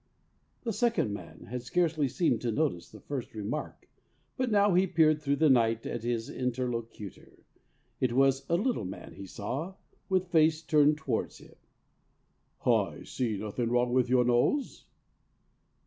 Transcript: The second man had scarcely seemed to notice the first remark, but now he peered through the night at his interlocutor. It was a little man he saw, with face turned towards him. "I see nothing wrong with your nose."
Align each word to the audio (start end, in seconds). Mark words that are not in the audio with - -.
The 0.63 0.73
second 0.73 1.13
man 1.13 1.45
had 1.51 1.61
scarcely 1.61 2.07
seemed 2.07 2.41
to 2.41 2.51
notice 2.51 2.89
the 2.89 3.01
first 3.01 3.35
remark, 3.35 3.87
but 4.35 4.49
now 4.49 4.73
he 4.73 4.87
peered 4.87 5.21
through 5.21 5.35
the 5.35 5.47
night 5.51 5.85
at 5.85 6.01
his 6.01 6.27
interlocutor. 6.27 7.45
It 7.99 8.13
was 8.13 8.43
a 8.49 8.55
little 8.55 8.83
man 8.83 9.13
he 9.13 9.27
saw, 9.27 9.75
with 10.09 10.31
face 10.31 10.63
turned 10.63 10.97
towards 10.97 11.37
him. 11.37 11.53
"I 12.65 13.03
see 13.03 13.37
nothing 13.37 13.69
wrong 13.69 13.93
with 13.93 14.09
your 14.09 14.25
nose." 14.25 14.85